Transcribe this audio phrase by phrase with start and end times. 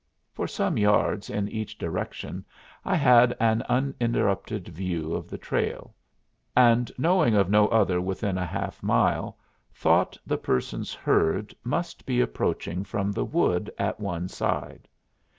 [0.33, 2.43] For some yards in each direction
[2.83, 5.93] I had an uninterrupted view of the trail,
[6.57, 9.37] and knowing of no other within a half mile
[9.71, 14.87] thought the persons heard must be approaching from the wood at one side.